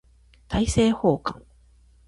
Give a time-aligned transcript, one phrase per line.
[0.47, 1.43] 大政奉還